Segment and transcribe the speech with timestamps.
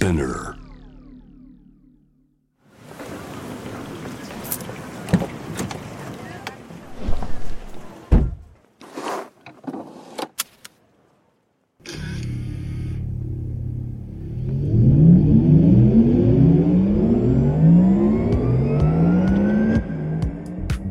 [0.00, 0.54] Spinner.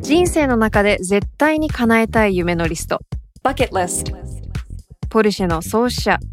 [0.02, 3.00] 人生の中で絶対に叶えたい夢のリスト
[3.44, 4.14] Bucket List
[5.10, 6.20] ポルシェの創始者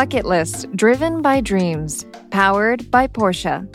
[0.00, 3.68] バケットリスト Driven by Dreams Powered by Porsche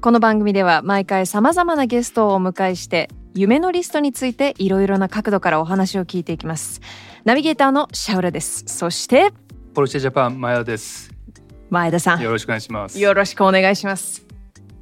[0.00, 6.80] この番組では毎回様々なゲストをお迎えして夢のリストについていろいろな角度からお話を聞いていきます
[7.24, 9.30] ナビゲーターのシャウラですそして
[9.74, 11.12] ポルシェジャパン前田です。
[11.68, 12.98] 前田さんよろしくお願いします。
[12.98, 14.24] よろしくお願いします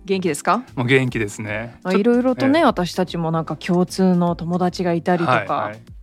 [0.04, 0.58] 元気ですか？
[0.76, 1.80] もう元気ですね。
[1.82, 5.93] あいろいろとね、ええ私たちもなんか共通の友達がいたりとか、はいはい。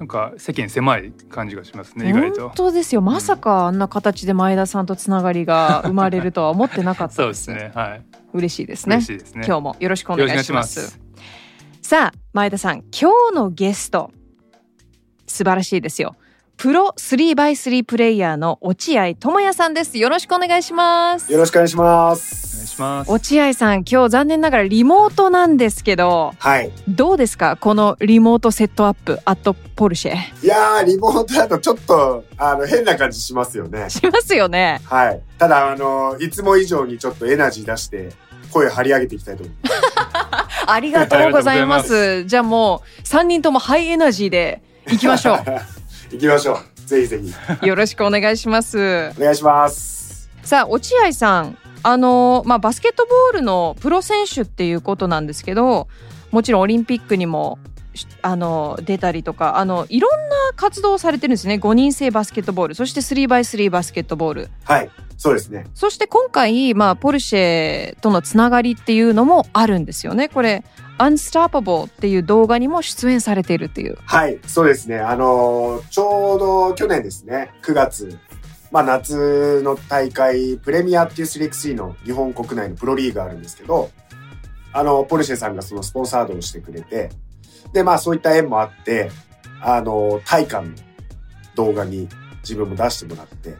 [0.00, 2.08] なんか世間狭い感じがしますね。
[2.08, 2.52] 意外と本。
[2.56, 7.70] 当ですよまさかあんな形で前田さんとつながりが生まれるとは思ってなかった そうでですすね。
[7.74, 8.02] はい。
[8.32, 9.44] 嬉しいですね嬉しいですね。
[9.46, 14.10] 今日もよろしくお願いしますよろしくお願いしさあ前田さん今日のゲスト
[15.26, 16.14] 素晴らしいですよ
[16.56, 22.59] プロ 3x3 プレイヤーの落合智也さんですよろしくお願いしますよろしくお願いします。
[22.80, 23.10] します。
[23.10, 26.70] 落合さん今日残念ながらリモートなんですけどはい。
[26.88, 27.56] どうですか？
[27.56, 33.88] このリモートセットアップアットポルシェいやー、リモートだとちょっと、あの、変な感じしますよね。
[33.90, 35.22] しますよねはい。
[35.38, 38.10] ただ、あの、いつも以上にちょっとエナジー出して、
[38.52, 39.74] 声張り上げていきたいと思います。
[40.70, 42.24] ありがとうございます。
[42.24, 45.38] じゃあもう3人ともハイエナジーで行きましょ
[46.12, 46.88] 行きましょう。
[46.88, 47.32] ぜひぜひ。
[47.62, 47.66] う。
[47.66, 49.12] よろしくお願いします。
[49.18, 50.28] お願いします。
[50.42, 55.88] さあ落合さん、あのまあバスケットボールのプロ選手っていうことなんですけど、
[56.30, 57.58] もちろんオリンピックにも
[57.94, 61.54] しあの出たりとか、あのいろんな活動をされてるんですね。
[61.54, 64.50] 5人制バスケットボール、そして 3x3 バスケットボール。
[64.64, 64.90] はい。
[65.20, 65.66] そうですね。
[65.74, 70.30] そして今回、まあ、ポルシェとのつながりっていうのもあるんですよね。
[70.30, 70.64] これ、
[70.98, 73.98] Unstoppable っていう動画にも出演されているっていう。
[74.06, 74.38] はい。
[74.46, 74.98] そうですね。
[74.98, 78.18] あのーちょうど去年ですね、9月、
[78.70, 83.90] まあ夏の大会、プレミアっていう 3x3 の日本国内のプロリーグがあるんですけど、
[84.72, 87.10] あの、ポルシェさんがそのスポンサードをしてくれて、
[87.72, 89.10] で、まあそういった縁もあって、
[89.60, 90.76] あの、体感の
[91.56, 92.08] 動画に
[92.42, 93.56] 自分も出してもらって、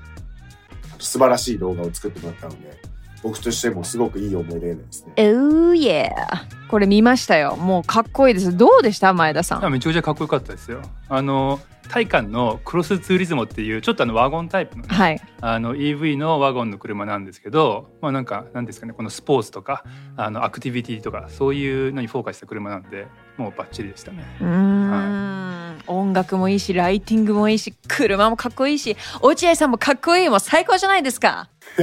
[0.99, 2.90] 素晴らしい動画を作ってもらったので、
[3.23, 5.13] 僕としてもすごくいい思い出ですね。
[5.31, 7.57] うーイエーこれ見ましたよ。
[7.57, 8.57] もうかっこいいです。
[8.57, 9.13] どうでした？
[9.13, 9.65] 前田さん。
[9.65, 10.81] あめちゃくちゃかっこよかったですよ。
[11.09, 15.21] あのタイカンのクロスツーリズモっていうちょっとあのワゴンタイプの,、ねはい。
[15.41, 19.85] あの EV のワゴンの車なんですけど、まあなんかなんですかねこのスポーツとか
[20.17, 23.09] あのアクティビティとかそういうのにフォーカスした車なんで
[23.41, 24.23] もうバッチリでしたね。
[24.41, 30.29] うーん、音楽もいいし、ライティングもいいし、車もかっこいいし、落合さんもかっこいい。
[30.29, 31.49] もう最高じゃないですか。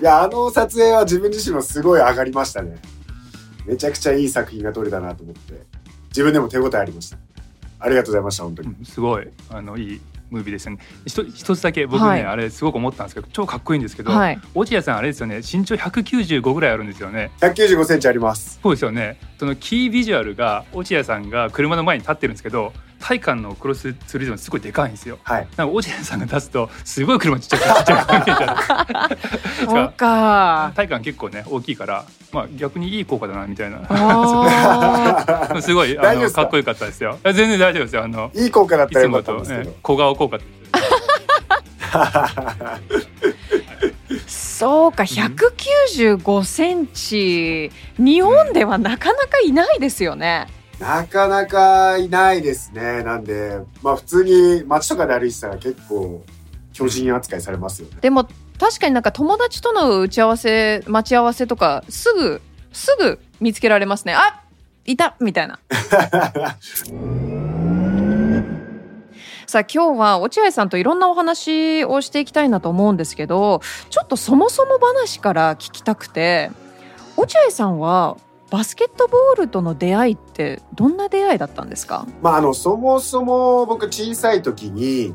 [0.00, 2.76] いや、あの撮影は自分自身もすごい上がりましたね。
[3.66, 5.62] めちゃくちゃいい作品が撮れたなと思って、
[6.08, 7.18] 自分でも手応えありました。
[7.80, 8.68] ありがとうございました、本当に。
[8.68, 10.00] うんすごいあのいい
[10.30, 10.78] ムービーですよね。
[11.06, 14.38] ひと一つだけ僕ね、はいあれすごく思ったんですけど超かっこいいんですけど、はい。
[14.54, 17.30] 落合さんあれですよね身長195ぐらいあるんですよね。
[17.40, 18.58] 195センチあります。
[18.62, 19.18] そうですよね。
[19.38, 25.18] そのキービジュアルが落合さんが車の前に立ってるんですけど、体感のクロスツーリズムすごいでかいんですよ。
[25.22, 25.48] はい。
[25.56, 29.08] なんか落合さんが立つとすごい車ちっちゃくちっちゃく見えちゃ
[29.62, 29.66] う。
[29.66, 30.72] そうか。
[30.74, 33.78] 体感結構ね大きいから、まあ逆にいい効果だなみたいな。
[35.62, 36.42] すごいあのか？
[36.42, 37.18] っこよかったですよ。
[37.24, 38.04] 全然大丈夫ですよ。
[38.04, 39.70] あのいい効果だっいたらよかつもと、ったんですけど。
[39.70, 40.38] え小顔効果。
[44.26, 50.48] そうか、195センチ、日本ではなかなかいないですよね。
[50.78, 53.02] なかなかいないですね。
[53.02, 56.24] なんで、まあ普通に街とかで歩いてたら結構
[56.72, 57.96] 巨人扱いされますよね。
[58.00, 58.28] でも
[58.58, 62.40] 確かになんか友達との打ち合わせ、待ち合わせとか、すぐ、
[62.72, 64.14] すぐ見つけられますね。
[64.14, 64.42] あ
[64.84, 65.58] いたみたいな。
[69.46, 76.50] さあ今日は落合さんといろんなお話をしていきたいなと思うんですけどちょっとそもそも話から聞きたくて
[77.16, 78.18] 落合さんは
[78.50, 82.06] バスケットボールとの出会いってどんな出会いだったんですか？
[82.22, 85.14] まああの、そもそも僕小さい時に、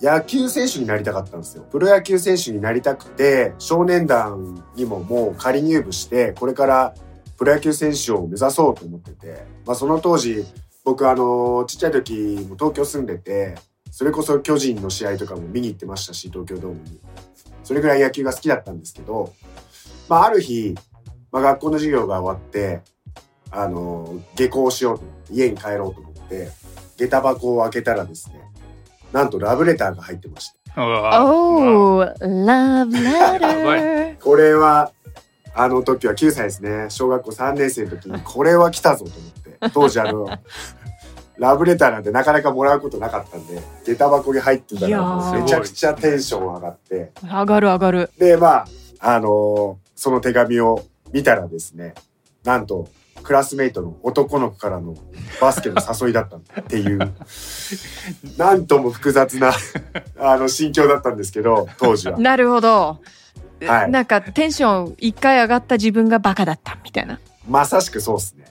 [0.00, 1.64] 野球選手になりたかったんですよ。
[1.70, 6.94] プロ野球選手になりたくて、少年団にももう仮入部して、これから
[7.36, 10.44] プロ野球選手を目指そうと思ってて、まあその当時、
[10.84, 13.54] 僕あの、ちっちゃい時も東京住んでて、
[13.90, 17.00] それこそ巨人の試合とかも見に行ってましたし、東京ドームに。
[17.64, 19.34] それぐらい野球が好きだったんですけど、
[20.08, 20.74] まあある日、
[21.36, 22.80] まあ学校の授業が終わって、
[23.50, 26.48] あの、下校しようと家に帰ろうと思って、
[26.96, 28.40] 下駄箱を開けたらですね、
[29.12, 30.82] なんとラブレターが入ってました。
[30.82, 34.18] うわ Oh, love やば letter.
[34.18, 34.92] これは、
[35.54, 36.86] あの時は9歳ですね。
[36.88, 39.70] 小学校3年生の時に、これは来たぞと思って。
[39.74, 40.26] 当時あの、
[41.36, 47.12] ラブレターなんてなかなかもらうことなかったんで、下駄箱に入ってたら、ーめちゃくちゃテンション上がって。
[47.22, 48.10] 上がる上がる。
[48.18, 48.66] で、まあ、
[49.00, 51.94] あのーその手紙を見たらですね、
[52.44, 52.88] なんと、
[53.22, 54.94] クラスメイトの男の子からの
[55.40, 56.98] バスケの誘いだったっていう、
[58.38, 59.52] なんとも複雑な、
[60.18, 62.18] あの、心境だったんですけど、当時は。
[62.18, 63.00] なるほど。
[63.64, 67.18] はいなんかテンション一回上がった自分がバカだったみたいな。
[67.48, 68.44] まさしくそうっすね。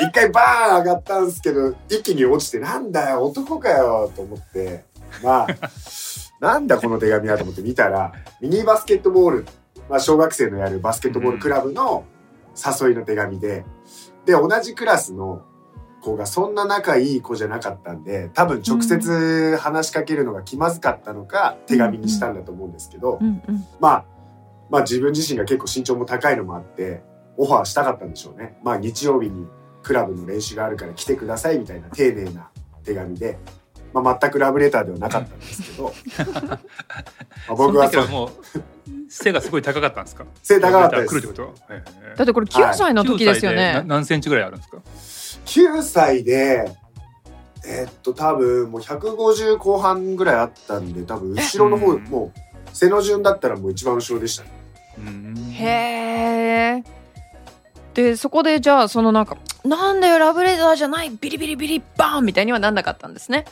[0.00, 4.84] 一回バーン上がったんですけど、一気に落ちて、なんだよ、男かよ、と思って、
[5.22, 5.46] まあ、
[6.40, 9.46] なんだこの手紙はと思って見たら、ミニバスケットボール、
[9.88, 12.04] まあ小学生のやるバスケットボールクラブの
[12.56, 13.64] 誘いの手紙で、
[14.24, 15.42] で、同じクラスの
[16.00, 23.18] 子がそんな仲いい子じゃなかったんで、多分直接話しかけるのが気まずかったのか、手紙にしたんだと思うんですけど。
[23.80, 24.04] まあ、
[24.70, 27.02] まあ自分自身が結構身長も高いのもあって、
[27.36, 28.58] オファーしたかったんでしょうね。
[28.62, 29.46] まあ日曜日に
[29.82, 32.50] クラブの練習があるから来てくださいみたいな丁寧な
[32.82, 33.38] 手紙で、
[33.92, 35.92] まあ全くラブレターではなかったんですけど、
[36.42, 36.60] ま
[37.48, 38.30] あ僕はそうその時はもう
[39.08, 40.24] 背がすごい高かったんですか？
[40.42, 41.82] 背高かったです来るってことえ
[42.12, 43.88] えだってこれ9歳の時ですよ9歳でなね。
[43.88, 44.78] 何センチぐらいあるんですか
[45.46, 46.70] ？9歳で、
[47.66, 52.40] えっと多分もう150後半ぐらいあったんで、多分後ろの方、うんもう
[52.72, 54.50] 背の順だったらもう一番後ろでしたね。
[54.98, 55.64] うんへ
[56.78, 56.84] え。
[57.94, 63.46] でそこでじゃあそのなんか「なんだよラブレターじゃないビリビリビリバーン!」みたいにはなんなかったんですね。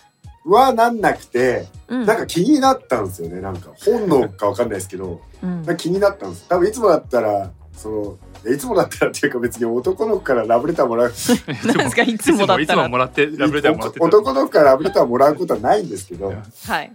[0.45, 3.41] はなんなくて、うんなんか気になったんですよね。
[3.41, 6.49] なんか本能かわかんないですけど、うんなんか気になったんです。
[6.49, 11.13] 多分いつもだったら、その、いつもだったらっていうか別に男の子からラブレターもらう、
[11.67, 16.33] なんですかいつもだったらいつももらってラブレターもらってた男の子からラブレターもらうことはないんですけど、
[16.67, 16.93] はい。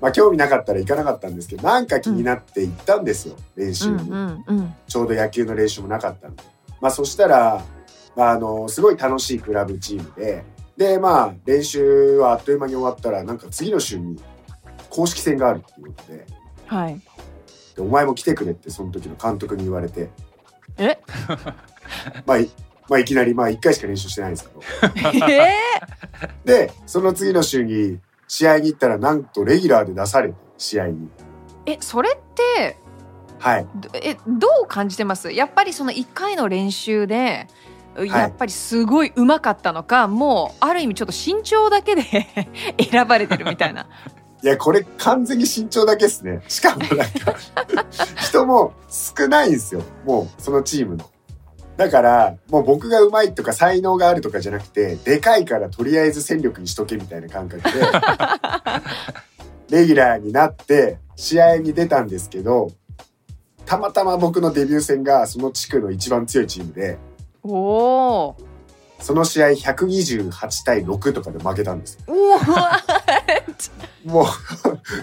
[0.00, 3.94] まあ興味なかったら行かなかったんですけど、なんか気になって行ったんですよ、練習に。
[3.94, 4.74] うんうんうん。
[4.86, 6.42] ちょうど野球の練習もなかったんで。
[6.80, 7.62] まあそしたら、
[8.16, 10.44] まああの、すごい楽しいクラブチームで、
[10.78, 14.16] で、まあ練習はあっという間に終わったら、なんか次の週に
[14.88, 16.24] 公式戦があるっていうことで、
[16.66, 17.00] はい。
[17.74, 20.08] でお前も来てくれってその時の監督に言われて、
[20.78, 20.98] え？
[22.24, 22.48] まあい、
[22.88, 24.54] まあいきなり、まあ一回しか練習してないんですけ
[25.10, 25.26] ど。
[25.28, 25.50] え？
[26.44, 27.98] で、その次の週に
[28.28, 31.08] 試合に行ったらなんとレギュラーで出されて、試合に。
[31.66, 32.18] ー、えそれっ
[32.56, 32.76] て
[33.40, 33.66] はい。
[33.74, 35.32] どえどう感じてます？
[35.32, 37.48] やっぱりその1回の練習で
[38.04, 42.02] やっぱりすごい上手かったのか、もうある意味ちょっと身長だけで
[42.90, 43.86] 選ばれてるみたいな。
[44.42, 46.42] いや、これ完全に身長だけですね。
[46.48, 47.06] しかもなんか、
[48.22, 49.82] 人も少ないんですよ。
[50.04, 51.04] もう、そのチームの。
[51.76, 57.70] だから、もう僕が上手いとか才能があるとかじゃなくて、でかいからとりあえず戦力にしとけみたいな感覚で、
[59.70, 62.70] レギュラーになって、試合に出たんですけど、
[63.64, 66.98] たまたま僕のデビュー戦がその地区の一番強いチームで、
[67.48, 68.48] おおー。
[69.00, 71.98] その試合128対6とかで負けたんです
[74.04, 74.26] もう、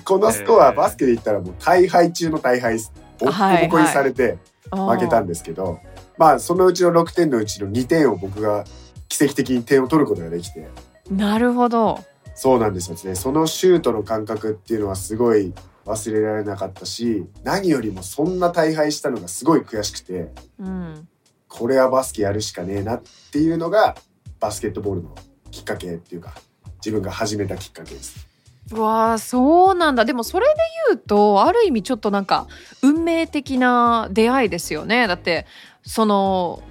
[0.03, 2.91] このスコア、えーバスケで言ったらもう大敗中の大敗です。
[3.19, 4.37] ボッコボコにされて
[4.71, 5.79] 負けたんですけど、
[6.17, 8.65] まあそのうちの6点のうちの2点を僕が
[9.07, 10.67] 奇跡的に点を取ることができて、
[11.09, 12.03] なるほど。
[12.33, 13.15] そうなんですよね。
[13.15, 15.53] そのシュートの感覚っていうのはすごい
[15.85, 21.07] 忘れられなかったし、何よりもそんな大敗したのがすごい悔しくて、うん。
[21.47, 23.95] これはバスケやるしかねえなっていうのが
[24.39, 25.15] バスケットボールの
[25.51, 26.33] きっかけっていうか、
[26.77, 28.27] 自分が始めたきっかけです。
[28.71, 30.53] うわあそうなんだでもそれで
[30.89, 32.47] 言うとある意味ちょっとなんか
[32.81, 35.45] 運命的な出会いですよねだって
[35.83, 36.63] その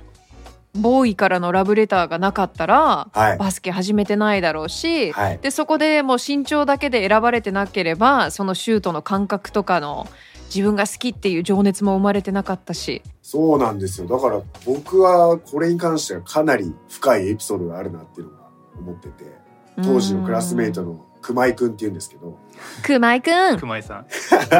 [0.74, 3.38] ボーイからのラブレターがなかったらはい。
[3.38, 5.38] バスケ始めてないだろうし、はい。
[5.38, 10.08] でそこでもう身長だけで選ばれてなければそのシュートの感覚とかの
[10.46, 13.02] 自分が好きっていう情熱も生まれてなかったし。
[13.22, 14.06] そうなんですよ。
[14.06, 18.48] だから僕はこれに関してはかなり深いエピソードがあるなっていうのが
[18.78, 19.24] 思ってて、
[19.82, 22.38] 当時のクラスメイトのの熊井くんって言うんですけど、
[22.82, 23.58] 熊井くん。
[23.58, 24.06] 熊井さん。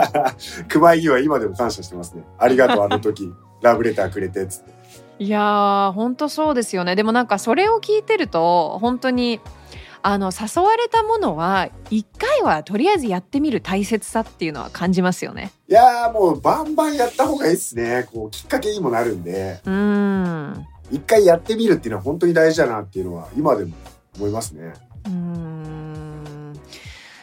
[0.69, 2.25] 熊井には今でも感謝してますね。
[2.39, 4.75] ありがとう、あの時、 ラブレターくれてっつって。
[5.19, 6.97] いやー本当そうですよね。
[6.97, 9.41] でもなんかそれを聞いてると本当に
[10.07, 15.51] あの誘われたものは一回はとりあえずやってみる大切さっていうのは感じますよね。
[15.67, 18.07] いやーもうバンバンやった方がいいっすね。
[18.13, 20.67] こうきっかけにもなるんで、うん。
[20.91, 23.75] 一回やってみるっていうのは本当に大事だなっていうのは今でも
[24.17, 24.75] 思いますね。
[25.07, 26.53] うーん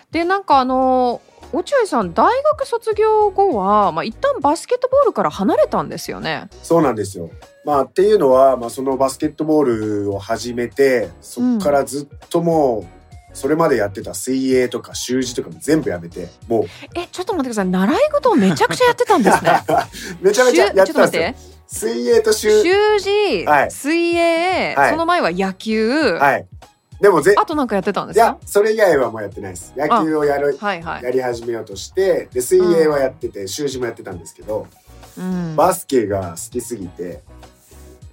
[0.10, 1.22] でなんかあの
[1.54, 6.50] 落合さん大学卒業後は、まあ、一旦バスケットボールから離れたんですよね。
[6.64, 7.30] そうなんですよ。
[7.64, 12.88] まあっていうのは、まあそのバスケットボールを始めて、そっからずっとも
[13.34, 16.64] う、それまでやってた水泳とか習字とかも全部やめて、もう
[16.96, 19.52] えちょっと待ってください習い事をめちゃくちゃやってたんですね。
[20.22, 21.52] めちゃめちゃやってたんですよ。
[21.68, 26.48] 水泳と習、習字、はい水泳、はいその前は野球、はい。
[27.00, 29.74] でもぜ、あとなんかやってたんでいやすか、それ以外はもうやってないです。
[29.78, 31.04] 野球をやる、はいはい。
[31.04, 34.68] やり始めようとして、で、水泳はやってて、習字もやってたんですけど、
[35.18, 37.31] うんバスケが好きすぎて、うん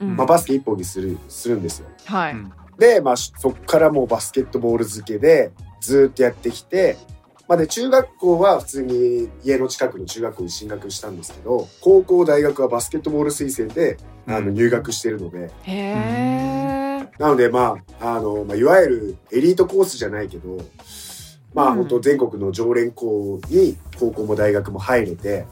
[0.00, 1.88] まあバスケ一本にする、するんですよ。
[2.06, 2.32] はい。
[2.32, 2.52] うん。
[2.78, 5.50] で、まあ、そっからもうバスケットボール漬けで
[5.80, 6.96] ずーっとやってきて、
[7.48, 17.08] まあ、で中学校は普通に家の近くの中学校に進学したんですけど高校大学はバスケットボール推薦であのうん入学してるので、へえ。
[17.18, 20.58] なのでまああの、まあ、いわゆるエリートコースじゃないけど
[21.54, 21.76] まあ、うん。
[21.78, 25.46] 本当全国の常連校に高校も大学も入れて、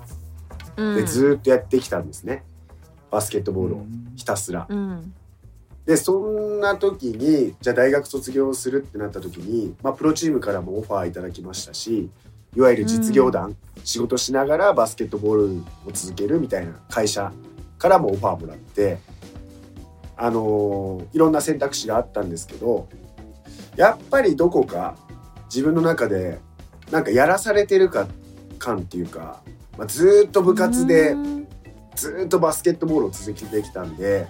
[0.77, 0.95] うん。
[0.97, 2.45] でずーっとやってきたんですね
[3.11, 3.87] バスケットボールを
[4.17, 4.67] ひたすら。
[4.69, 5.15] うん
[5.87, 12.11] でそんな時にじゃあ大学卒業するってなった時に、まあ、プロチームからもオファーいただきましたし
[12.57, 15.45] いわゆる実業団、仕事しながらバスケットボール
[15.87, 17.33] を続けるみたいな会社
[17.79, 18.99] からもオファーもらって
[20.17, 22.89] あのーいろんな選択肢があったんですけど
[23.77, 24.97] やっぱりどこか
[25.45, 26.41] 自分の中で
[26.91, 28.09] なんかやらされてるか
[28.59, 29.41] 感っていうか、
[29.79, 31.13] まあ、ずーっと部活で。
[31.13, 31.46] うん
[31.97, 34.29] ずーっとバスケットボールを続けてきたんで、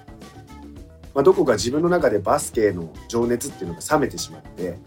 [1.15, 4.79] まあ、どこか自分の中でバスケへの情熱っていうのが冷めてしまって、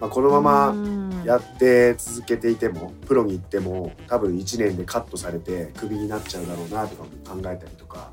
[0.00, 0.40] まあ、このま
[0.72, 8.12] まやって続けていてもプロに行っても多分1年でカットされてクビになっちゃうだろうなとかも考えたりとか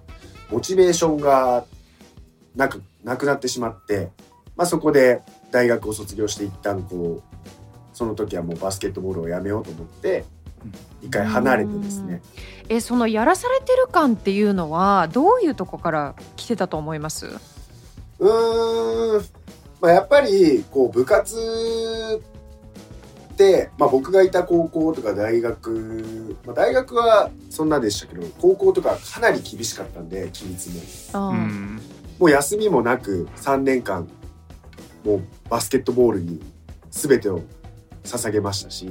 [0.50, 1.66] モチベーションが
[2.56, 4.10] なくなくなってしまって、
[4.56, 5.22] まあ、そこで
[5.52, 7.38] 大学を卒業して一旦こう
[7.94, 10.26] その時はもうバスケットボールをやめようと思って
[11.02, 12.22] 一回離れてですね。
[12.70, 17.28] えそのやらされてる感っていうのはどういうとこから来てたと思います？
[17.28, 19.26] うーん、
[19.82, 21.38] まあ、やっぱりこう部活
[23.34, 30.70] って、まあ、僕がいた高校とか大学、まあ、大学はそんなでしたけど高校とかかなり厳しかったんで規律
[31.14, 31.30] も。
[31.32, 31.82] うん。
[32.18, 34.08] もう休みもなく3年間
[35.04, 36.42] もうバスケットボールに
[36.90, 37.42] 全てを
[38.06, 38.88] 捧げましたし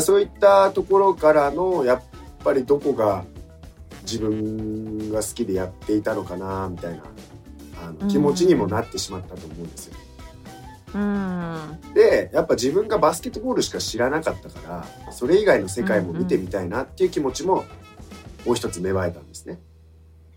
[0.00, 2.02] そういったところからのやっ
[2.42, 3.24] ぱりどこが
[4.02, 7.02] 自分が好きでやっていたのかなみたいな
[7.82, 9.94] あの気持ちにもなってしまったと思うんですよ。
[10.94, 17.64] うんでやっぱ自分がバスケットボールしか知らなかったからそれ以外の世界も見てみたいなっていう気持ちも
[18.46, 19.58] もう一つ芽生えたんですね。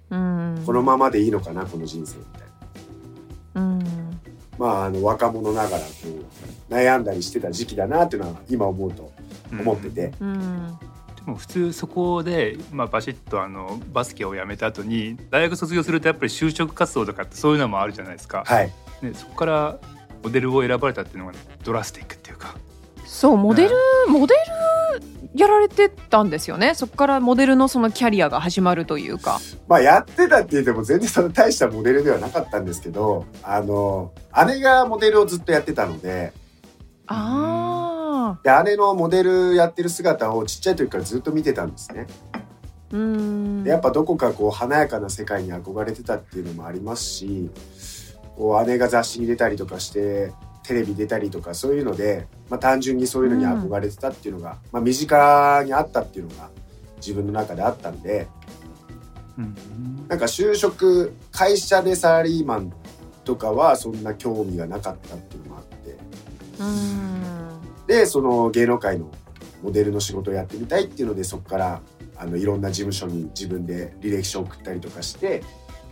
[0.10, 3.62] うんこのままでいいのかなこの人生みたいな。
[3.62, 3.88] うん
[4.58, 5.86] まあ、あの若者ながらこ
[6.70, 9.12] う悩んだりしてた時期だなっていうのは今思うと
[9.52, 10.78] 思ってて、うん
[11.28, 18.44] でも普通そこで、まあ、バシッとあのバスケを辞めた後に大学卒業するとやっぱり就職活動とかってそういうのもあるじゃないですか。
[18.46, 18.72] はい。
[19.02, 19.80] でそこから
[20.24, 22.56] モデルを選ばれたっていうのがドラスティックっていうか。
[23.06, 23.76] そうモデル、
[24.10, 24.40] モデル
[25.36, 26.76] やられてたんですよね。
[26.76, 29.40] そこからモデルのそのキャリアが始まるというか。
[29.68, 34.12] まあやってたって言っても全然その大したモデルではなかったんですけどあの
[34.48, 36.32] 姉がモデルをずっとやってたので。
[37.10, 37.87] あ
[38.44, 42.08] で姉のモデルやってる姿をちっちゃい時からずっと見てたんですね。
[42.34, 42.42] あ
[42.92, 43.64] うん。
[43.64, 47.50] でやっぱどこかこう華やかな世界に憧れてたっていうのもありますし
[48.36, 50.32] こう姉が雑誌に出たりとかして
[50.64, 56.50] テレビ出たりとかそういうので、まあ、単純にそういうのに憧れてたっていうのが、まあ、身近にあったっていうのが
[56.98, 58.28] 自分の中であったんで。
[59.38, 59.56] うん。
[60.08, 62.74] なんか就職会社でサラリーマン
[63.24, 65.98] とかはそんな興味がなかったっていうのもあって。
[66.60, 67.37] うん
[67.88, 69.10] でその芸能界の
[69.64, 71.82] モデルの仕事をやってみたいっていうのでそこから
[72.18, 75.44] あのいろんな事務所に自分で履歴書を送ったりとかして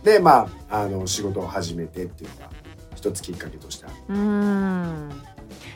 [0.02, 2.50] でまああの仕事を始めてっていうのが
[2.94, 5.10] 一つきっかけとしてうん。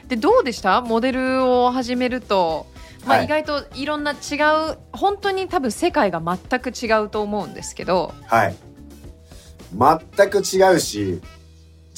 [0.06, 0.80] でどうでした？
[0.82, 2.66] モデルを始めると、
[3.06, 3.26] まあ、はい。
[3.26, 8.12] 意外といろんな違う本当に多分世界が全く違うと思うんですけど。
[8.26, 8.56] はい。
[9.72, 11.20] 全く違うし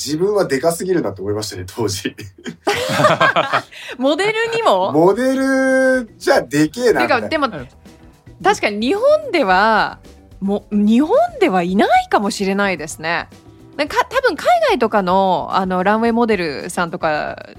[0.04, 2.14] 自分はでかすぎるなと思いましたね当時
[3.98, 4.90] モデルにも？
[4.92, 7.68] モデルじゃでけえなみたいなてかでもはい
[8.42, 10.00] 確かに日本では
[10.40, 13.28] もう日本ではいないかもしれないですね。
[13.76, 17.50] なんか多分海外とかのあのランウェイモデルさんとか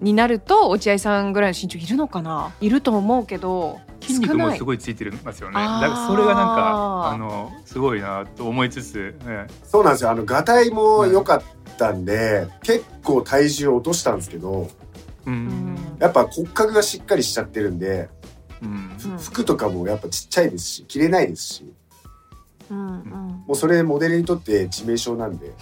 [0.00, 2.52] になると落合さんぐらいの身長いるのかな？
[2.60, 5.54] いると思うけど筋肉もすいごいついてるんですよね。
[5.54, 10.10] だからそれがなんかあのすごいなと思いつつ、ね、そうなんですよ。
[10.10, 11.42] あの、ガタイも良かっ
[11.78, 14.68] たんで、結構体重を落としたんですけど、
[15.26, 15.74] ううん。
[15.74, 18.10] ん、やっぱ骨格がしっかりしちゃってるんで、
[18.60, 19.18] うん、うん。
[19.18, 21.72] 服とかもやっぱちっちゃいですし、着れないですし、
[22.70, 23.10] うんうん。
[23.46, 25.54] もうそれモデルにとって致命傷なんで、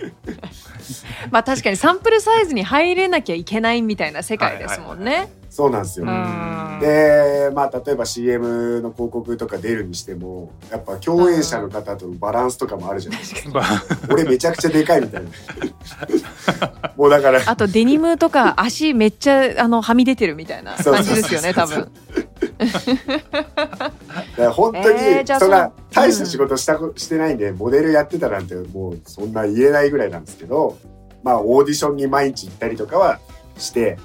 [1.30, 5.30] まあ確かにサンプルサイズに入れなきゃいけないみたいな世界ですもんね。
[5.50, 6.06] そうなんですよ。
[6.06, 13.50] うんで、まあ、例えば CM の広告とか出るにしても、やっぱ共演者の方とのバランスとかもあるじゃないですか。
[13.50, 13.64] ば
[14.08, 15.30] 俺めちゃくちゃでかいみたいな。
[16.96, 21.90] もうだから、あとデニムとか足めっちゃあのはみ出てるみたいな感じですよね多分。
[24.52, 24.98] 本当に
[25.38, 30.78] そんな大した仕事したこ、してないんでモデルやってたなんてもうそんな言えないぐらいなんですけど
[31.22, 33.20] まあオーディションに毎日行ったりとかは
[33.56, 33.98] して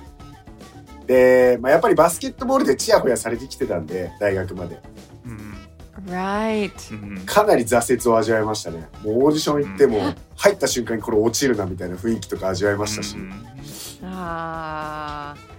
[1.07, 4.79] で、まあ、やっぱりバスケットボールでチヤホヤされてきてたんで大学まで。
[5.25, 5.55] うん、
[6.07, 6.71] Right。
[6.91, 8.87] うん、かなり挫折を味わいましたね。
[9.03, 13.33] もうオーディション行っても入った瞬間にこれ落ちるなみたいな雰囲気とか味わいましたし、うん。
[14.03, 15.54] あー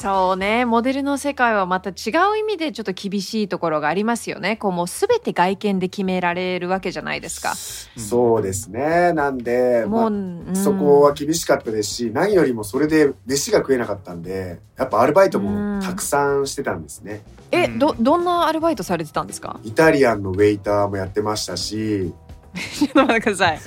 [0.00, 0.64] そうね。
[0.64, 1.92] モデルの世界はまた違
[2.32, 4.56] う意味でちょっと厳しいところがありますよね。
[4.56, 7.54] こうもう全て外見で決められるわけじゃないですか。
[7.54, 9.12] そうですね。
[9.12, 10.56] なんで、まあもう、うん。
[10.56, 17.22] そこは厳しかったですし何よりもそれで飯が食えなかったんでやっぱアルバイトもたくさんしてたんですね。
[17.50, 17.78] えうん。
[17.78, 19.60] どどんなアルバイトされてたんですか？
[19.64, 22.14] イタリアンのウェイターもやってましたし、
[22.78, 23.60] ちょっと待ってください。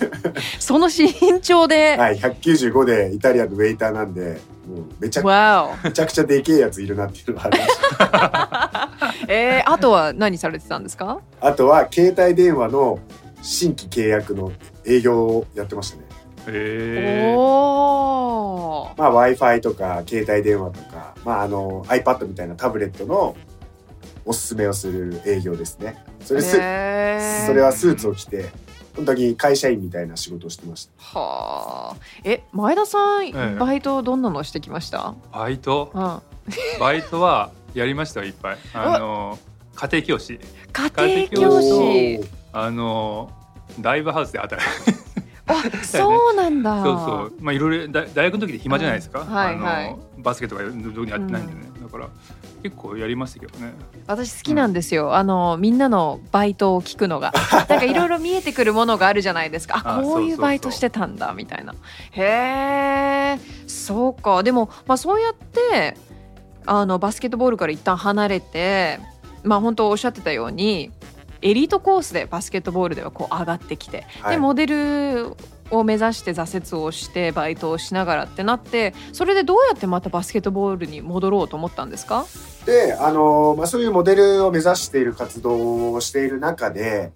[0.60, 5.88] その身長で、はい、195でイタリアンのウェイターなんでもうめちゃくわお。
[5.88, 8.92] めちゃくちゃでけえやついるなっていうのがありました
[9.28, 11.20] えー、あとは何されてたんですか？
[11.40, 13.00] あとは携帯電話の
[13.42, 14.52] 新規契約の
[14.86, 16.04] 営業をやってましたね。
[16.48, 23.36] えー、おーまあ w i f i とか携帯電話とか、まあ、あの iPad みたいなタブレットの
[24.26, 26.04] おすすめをする営業ですね。
[26.22, 28.50] それそれはスーツを着て
[28.96, 30.92] 本当に会社員みたいな仕事をしてました。
[31.20, 31.96] はあ。
[32.24, 35.16] え前田さん、ええバイトどんなのしてきました？
[35.32, 35.92] バイト？
[35.94, 36.22] うん。
[36.80, 39.40] バイトはやりましたよいっぱい あの
[39.76, 40.40] 家庭教師
[40.72, 42.20] 家庭教師。
[42.52, 43.32] あの
[43.82, 45.00] ライブハウスで働いて
[45.48, 46.84] あそうなんだ。
[46.84, 52.08] そうそうまあいろいろだ大学の時で暇じゃないですか、うんはいはいあのバスケとかどこにやってないんでね、だから
[52.64, 53.74] 結構やりましたけどね。
[54.08, 57.34] 私好きなんですよ、あのみんなのバイトを聞くのが。
[57.70, 59.82] なんかいろいろ見えてくるものがあるじゃないですか。
[59.84, 61.76] ああこういうバイトしてたんだみたいな。
[62.12, 64.42] へえそうか。
[64.44, 65.98] でも、まあ、そうやって
[66.66, 69.00] あのバスケットボールから一旦離れて
[69.44, 70.92] まあ本当おっしゃってたように
[71.42, 74.36] エリートコースでバスケットボールではこう上がってきて、はい。
[74.36, 75.36] でモデル
[75.72, 82.26] を目指して挫折をしてバイトをしながらってなってそれでどうやってまたバスケットボールに戻ろうと思ったんですか？
[82.66, 87.12] で、あのまあ、そういうモデルを目指している活動をしている中で、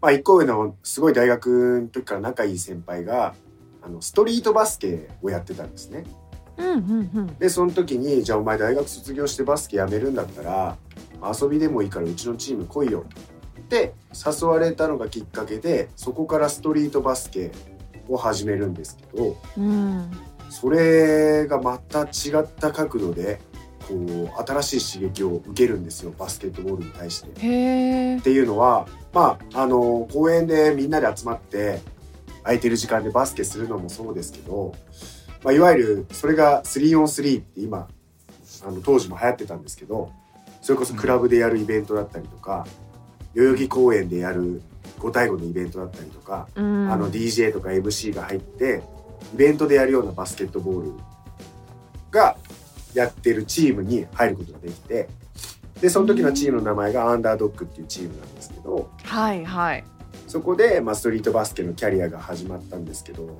[0.00, 3.34] まあ、一個上のすごい大学の時から仲いい先輩が
[3.82, 6.04] あのストリートバスケをやってたんですね。
[6.58, 10.76] うんうんうんでその時に「じゃあお前大学卒業してバスケやめるんだったら
[11.22, 13.04] 遊びでもいいからうちのチーム来いよ」
[13.60, 17.52] って誘われたのがきっかけでそこからストリートバスケ
[18.08, 20.10] を始めるんですけどうん
[20.50, 23.40] それがまた違った角度で
[23.88, 27.28] こう新しい刺激を受けるんですよバスケットボールに対して。
[27.30, 31.80] っていうのはまああの公園でみんなで集まって
[32.42, 34.74] 空いてる時間でバスケするのもそうですけど、
[35.42, 37.88] まあ、いわゆるそれが 3on3 って今
[38.64, 40.12] あの当時も流行ってたんですけど
[40.60, 42.66] それこそクラブでやるイベントだったりとか
[43.34, 44.62] 代々木公園でやる
[44.98, 48.82] 5対5のイベントだったりとか、うんあの DJ とか MC が入って
[49.34, 50.92] イベントでやるようなバスケットボール
[52.10, 52.36] が
[52.96, 55.08] やってるチームに入ることができて
[55.80, 59.84] でその時のチームの名前がアンダードッグっていうチームなんですけどはいはい
[60.26, 63.38] そこで、まあ、ストリートバスケのキャリアが始まったんですけど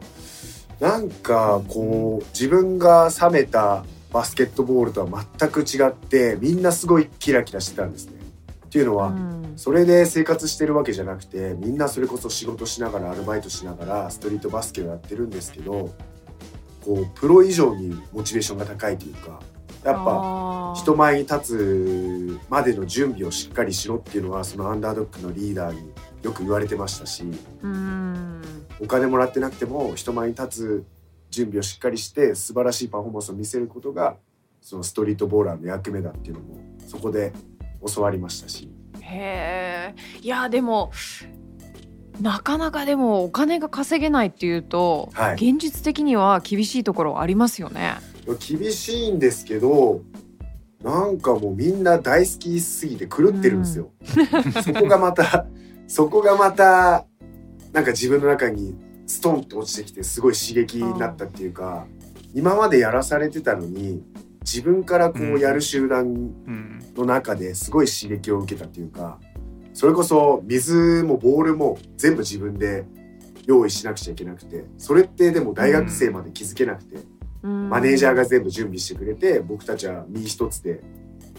[0.79, 8.21] なんかこう自分が冷めたバスケットボールとは全く違ってみんなすごいキラキラしてたんですね。
[8.67, 15.95] っていうのは、うんそれで生活してるわけじゃなくてみんなそれこそ仕事しながらアルバイトしながらストリートバスケをやってるんですけど
[16.87, 19.41] こうプロ以上にモチベーションが高いというか
[19.83, 27.25] やっぱぱ人前に立つまでの準備をしっかりしろっていうのはそのアンダードッグのリーダーによく言われてましたし
[27.63, 28.43] うん。
[28.81, 30.85] お金もらってなくても人前に立つ
[31.31, 34.17] 準備をしっかりして素晴らしいパフォーマンスを見せることが
[34.61, 37.33] そのストリートボーラーの役目だっていうのもそこで
[37.95, 38.71] 教わりましたし。
[39.01, 40.91] へえいやでも
[42.21, 47.97] なかなかでもお金が稼げないっていうと、はい現実的には厳しいところありますよね。
[48.41, 50.01] 厳しいんですけど
[50.83, 53.91] なんかもうみんな大好きすぎて狂ってるんですよ。
[54.65, 55.47] そこがまた
[55.87, 57.07] そこがまた
[57.73, 58.75] なんか自分の中に
[59.07, 61.87] ストンと落ちてきてすごい刺激になったっていうか
[62.35, 64.03] 今までやらされてたのに
[64.41, 66.09] 自分からこうやる集団う
[66.51, 69.19] んの中ですごい刺激を受けたっていうか
[69.77, 72.87] それこそ水もボールも全部自分で
[73.45, 76.97] 用意しなくちゃいけなくてそれってでも大学生まで気づけなくて。
[77.43, 80.81] マネージャーが全部準備してくれて僕たちは身一つで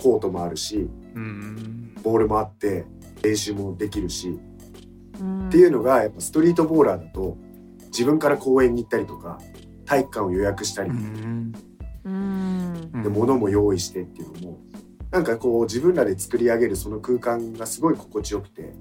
[0.01, 1.95] コートもあるしうん。
[2.01, 2.85] ボールもあって
[3.21, 4.39] 練習もできるし
[5.19, 5.49] うん。
[5.49, 7.37] っていうのがやっぱストリートボーラーだと
[7.87, 9.39] 自分から公園に行ったりとか
[9.85, 11.53] 体育館を予約したりうん。
[12.05, 13.03] うん。
[13.03, 14.59] で物も用意してっていうのも
[15.11, 18.73] なんかこう自分らで作り上げるその空間がすごい心地よくて。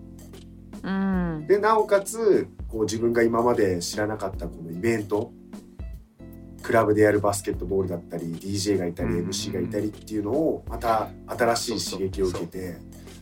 [0.83, 1.47] うん。
[1.47, 5.33] でなおかつこう自分が今まで知らなかったこのイベント。
[6.63, 12.77] クラブでやるバスケットボールだったり DJ がいたりうん MC がいたりっていうのをまた新しい刺激を受けて。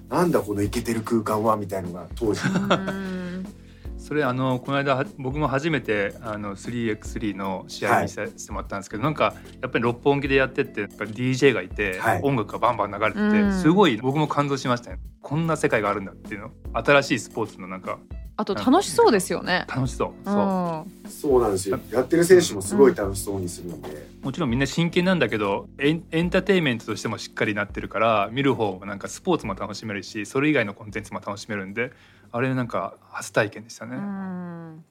[0.08, 2.40] なんだこのイケてる空間はみたいのが当時。
[2.46, 3.63] うん
[4.04, 12.20] それあのこの間は僕も初めてあの 3x3 の試合にさせてもらったんですけど、なんかやっぱり六本木でやってってやっぱり DJ がいて、はい。
[12.22, 13.52] 音楽がバンバン流れてて、うん。
[13.58, 14.98] すごい僕も感動しましたね。
[15.22, 16.50] こんな世界があるんだっていうの。
[16.74, 17.98] 新しいスポーツのなんか
[18.36, 19.64] あと楽しそうですよね。
[19.68, 20.08] 楽しそう。
[20.08, 21.78] うそう、んそうなんですよ。
[21.92, 31.92] やってる選手もすごい楽しそうにするんで、もちろんみんな真剣なんだけどエンエンターテインメントとしてもしっかりなってるから見る方もなんかスポーツも楽しめるしそれ以外のコンテンツも楽しめるんで
[32.32, 33.96] あれなんか初体験でしたね。
[33.96, 34.84] うん。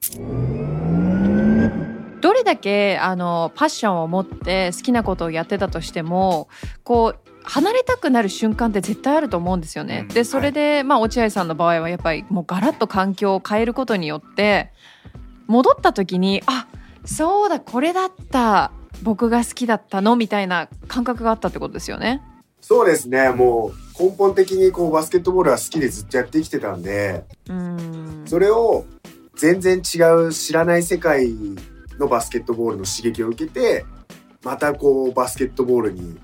[2.22, 6.48] どれだけあのパッションを持って好きなことをやってたとしても
[6.82, 10.00] こう離れたくなる瞬間って絶対あると思うんですよね。
[10.02, 10.08] うん。
[10.08, 14.72] でそれで、まあ落合さんの場合はやっぱりもうガラッと環境を変えることによって
[15.46, 16.66] 戻った時にあ
[17.04, 18.72] そうだこれだった。
[19.02, 22.22] 僕が好きだったのみたいな感覚があったってことですよね。
[22.60, 23.30] そうですね。
[23.30, 28.22] もう根本的にこうバスケットボールは好きでずっとやってきてたんでうん。
[28.26, 28.86] それを
[29.36, 31.28] 全然違う知らない世界
[31.98, 33.84] のバスケットボールの刺激を受けて
[34.42, 36.18] またこうバスケットボールに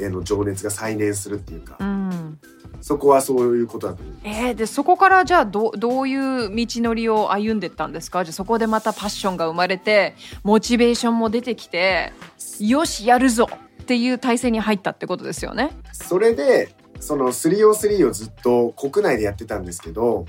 [0.00, 2.38] への情熱が再燃するっていうかうん。
[2.80, 4.14] そこはそういうことだと思う。
[4.24, 8.24] えー、でそこからじゃあどどういう道のりを歩んでったんですか？
[8.24, 12.12] じゃあそこでまたパッションが生まれてモチベーションも出てきて
[12.58, 13.48] よしやるぞ
[13.82, 15.70] っていう体制に入ったってことですよね？
[15.92, 20.26] それでその 3on3 をずっと国内でやってたんですけど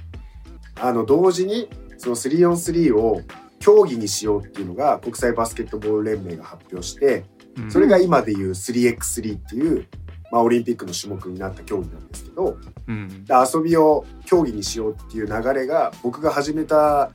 [0.79, 3.21] あの同時にその 3on3 を
[3.59, 7.23] 競技にしようっていうのが国際バスケットボール連盟が発表してうん
[7.69, 9.87] それが今でいう 3x3 っていう、
[10.31, 13.25] まあ、オリンピックの種目になった競技なんですけどうん。
[13.25, 17.11] で遊びを競技にしようっていう流れが僕が始めた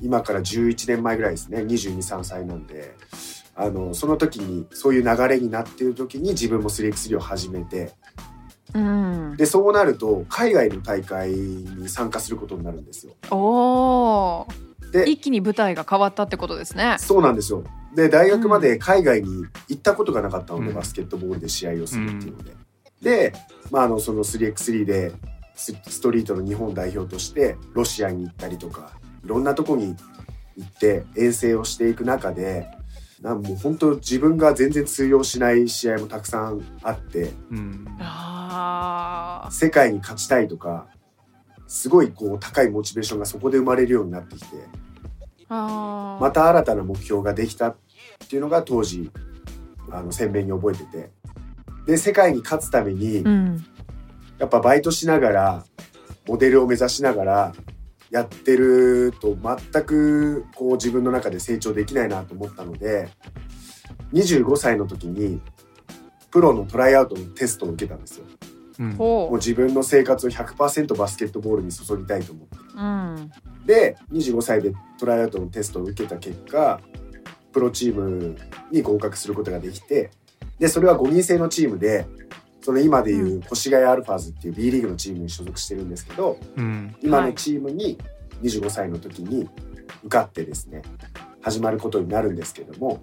[0.00, 1.58] 今から11年前ぐらいですね。
[1.62, 2.94] 223歳なんで。
[3.58, 7.92] あのその時にそういう流れになっている時に自分も 3x3 を始めて。
[8.74, 13.14] うん、でそうなると海外の大会に参加することになるんですよ。
[13.30, 14.66] おー。
[14.92, 16.96] で一気に舞台が変わったってことですね。
[16.98, 17.64] そうなんですよ
[17.96, 22.52] で大学まで海外に行ったことがなかったので、うんバスケットボールで試合をするっていうので。
[23.00, 23.32] で、
[23.70, 25.12] まあ、あのその 3x3 で
[25.54, 28.92] スストリートの日本代表としてロシアに行ったりとか
[29.24, 29.96] いろんなとこに
[30.56, 32.68] 行って遠征をしていく中で
[33.22, 37.86] なんもう本当自分が全然通用しない試合もたくさんあってうん。
[37.98, 40.88] あ世界に勝ちたいとか
[41.66, 44.56] すごいこう高いモチベーションがそこで生まれるようになってきて
[45.48, 47.76] また新たな目標ができた
[48.24, 49.10] っていうのが当時
[49.90, 51.10] あの鮮明に覚えてて。
[51.86, 53.64] で世界に勝つためにうん。
[54.38, 55.64] やっぱバイトしながら
[56.26, 57.54] モデルを目指しながら
[58.10, 63.08] やってると全くこう自分の中で成長できないなと思ったので
[64.12, 65.40] 25歳の時に
[66.30, 68.26] プロのトライアウトのテストを受けたんですよ。
[68.78, 68.92] うん。
[68.96, 72.56] ほもう自分の生活を100%バスケットボールに注ぎたいと思って。
[72.76, 73.32] ううん。
[73.64, 76.80] で25歳でトライアウトのテストを受けた結果
[77.56, 78.36] プロチーム
[78.70, 80.10] に合格することができて
[80.58, 82.06] でそれは5人制のチームで
[82.60, 86.94] その今でいう越谷アルファーズっていう B リーグのチームに所属してるんですけどうん。
[87.00, 87.96] 今のチームに
[88.42, 89.48] 25歳の時に
[90.04, 90.82] 受かってですね
[91.40, 93.00] 始まることになるんですけども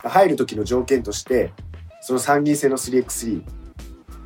[0.00, 1.54] 入る時の条件として
[2.02, 3.42] その3人制の 3x3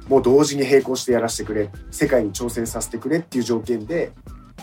[0.09, 4.11] もう同時に並行してやらせてくれ世界に挑戦させてくれっていう条件で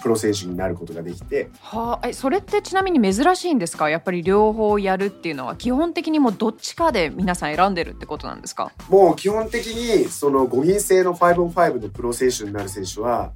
[0.01, 1.49] プロ選手になることができて。
[1.61, 3.89] はあ、えそれってちなみに珍しいんですか？
[3.89, 8.71] やっぱり両方やるっていうのは基本的にもうどっちかで皆さん選んでるってことなんですか？
[8.89, 13.31] もう基本的にその5人制の 5on5 のプロ選手になる選手は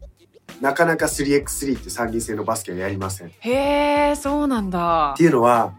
[0.61, 3.27] なかなか 3x3 って参議院制のバスケはやりません。
[3.27, 5.15] っへえそうなんだ。
[5.17, 5.73] ていうのは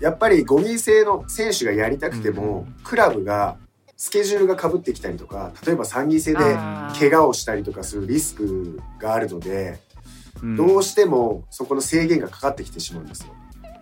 [0.00, 3.56] やっぱり5人制の選手がやりたくても、クラブが
[3.98, 6.38] スケジュールがかぶってきたりとか例えば参議院制で
[6.98, 9.89] 怪我をしたりとかするリスクがあるので、うん
[10.42, 13.34] どうしてもそこの制限がかかってきてしまうんですよ。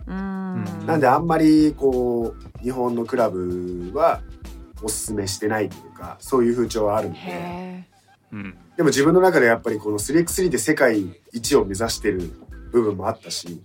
[0.07, 0.85] うん。
[0.85, 4.21] なんであんまりこう日本のクラブは
[4.81, 7.19] おすすめしてないというかそういう風潮はあるんで。
[7.19, 7.85] へ
[8.31, 8.57] うん。
[8.77, 12.31] でも自分の中でやっぱりこの 3x3 で世界一を目指してる
[12.71, 13.61] 部分もあったし、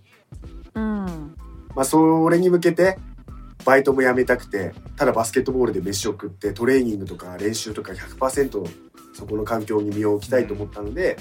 [0.74, 1.35] えうん。
[1.74, 2.98] まあ、それに向けて
[3.64, 8.64] バイトも辞めたくてただバスケットボールで飯を食ってトレーニングとか練習とか100%
[9.14, 11.16] そこの環境に身を置きたいと思ったので、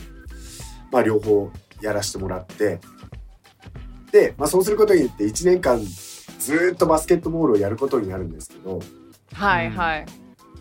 [0.91, 1.51] まあ、両方
[1.83, 2.79] やらせてもらって
[4.11, 5.79] で、まあ、そうすることによって1年間
[6.39, 8.79] ずーっとバスケットボールをやることになるんですけど
[9.33, 10.05] はいはい。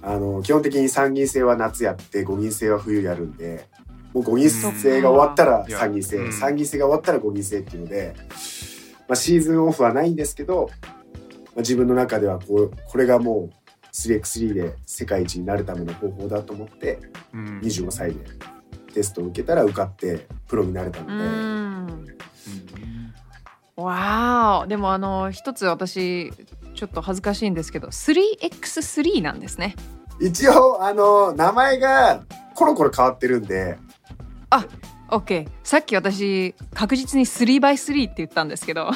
[0.04, 3.68] あの基本的に3人制は夏やって5人制は冬やるんで
[4.12, 5.64] もう5人制が終わったらうん。
[5.66, 6.28] 3人制うん。
[6.30, 8.14] 3人制が終わったら5人制っていうので、
[9.08, 10.88] まあ、シーズンオフはないんですけど、ま
[11.58, 16.98] あ、自分の中ではこうこれがもう 3x3 で世界一になるための方法だと思って
[17.32, 17.60] うん。
[17.60, 18.24] 25歳で
[18.92, 22.14] テストを受けたら受かってプロになれたのうで、ん。
[23.76, 24.66] わーお。
[24.66, 26.32] でもあの一つ私
[26.74, 29.74] ちょっと恥ずかしいんですけど 3x3 なんですね。
[30.20, 32.22] 一応あの名前が
[32.54, 33.78] コロコロ変わってるんで。
[35.08, 38.90] OK さっき私確実に 3x3 って言ったんですけど。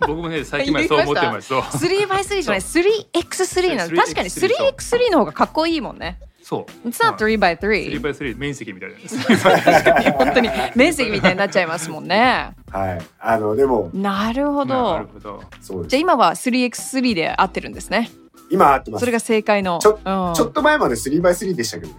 [0.00, 1.62] 僕もね最近までそう思ってました。
[1.70, 2.60] そう 3x3 じゃない。
[2.60, 6.18] 3x3 なんです確かに 3x3 3x3 の方がかっこいいもんね
[6.50, 6.88] そう。
[6.88, 8.96] It's not 3x3 3x3 面積みたいな。
[10.18, 12.50] 本当に面積みたいになっちゃいますもんね。
[12.72, 12.98] はい。
[13.20, 15.44] あのでもなるほなどるほど。
[15.60, 15.90] そうです。
[15.90, 18.10] じゃあ今は 3x3 で合ってるんですね。
[18.50, 19.00] 今合ってます。
[19.02, 19.78] それが正解の。
[19.78, 20.34] ちょうん。
[20.34, 21.98] ちょっと前まで 3x3 でしたけどね。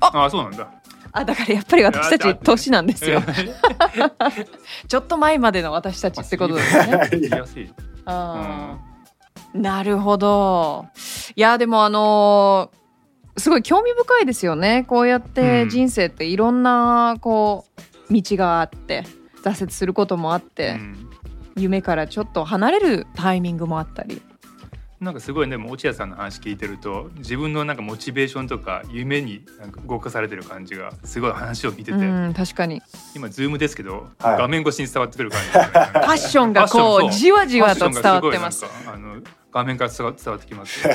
[0.00, 0.68] ああそうなんだ。
[1.12, 3.22] あだからやっぱり私たち年なんですよ。
[3.28, 3.54] え
[4.88, 7.72] ちょっと前までの私たちってことですね。
[8.06, 9.60] あー。
[9.60, 10.86] なるほど。
[11.36, 12.81] いやでもあのー
[13.36, 14.84] すごい興味深いですよね。
[14.86, 15.68] こうやってうん。
[15.68, 17.64] 人生っていろんなこ
[18.10, 19.04] う道があって
[19.42, 21.08] 挫折することもあって、うん。
[21.56, 24.22] 夢からちょっと離れるタイミングもあったり。
[25.02, 32.80] なんかすごいでも落合さんの話聞いてると自分のなんかモチベーションとか夢になんか動かされてる感じがすごい話を見てて、うん確かに。
[33.16, 34.38] 今ズームですけど、はい。
[34.38, 37.10] 画面越しに伝わってくる感じがね、 ファッションがこうう。
[37.10, 38.64] じわじわと伝わってます。
[38.86, 39.20] あの
[39.52, 40.94] 画面から伝わ伝わってきます、う ん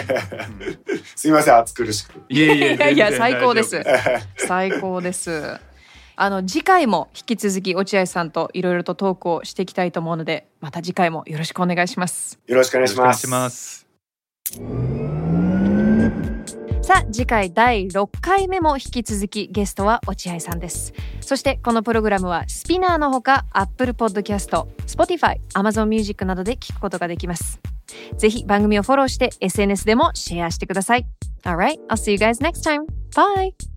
[1.16, 2.20] すいません暑苦しくて。
[2.30, 3.84] いえいえいやいや最高です。
[4.38, 5.60] 最高です。
[6.16, 12.40] あの次回も引き続き落合さんといろいろとトークをしていきたいと思うのでまた次回もよろしくお願いします。
[12.48, 12.98] よろしくお願いします。
[13.00, 13.88] よろしくお願いします
[16.82, 20.94] さあ次回第6回目も引き続きゲストは落合さんです。
[21.22, 27.60] そしてこのプログラムはスピナーのほか Apple Podcast、Spotify、Amazon Music などで聞くことができます
[28.18, 31.06] ぜひ番組をフォローして SNS でもシェアしてください
[31.44, 32.86] Alright, I'll see you guys next time.
[33.16, 33.77] Bye!